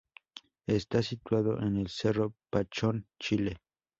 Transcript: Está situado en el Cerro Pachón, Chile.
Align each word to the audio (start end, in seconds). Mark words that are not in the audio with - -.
Está 0.65 1.03
situado 1.03 1.59
en 1.59 1.77
el 1.77 1.87
Cerro 1.87 2.33
Pachón, 2.49 3.05
Chile. 3.19 3.57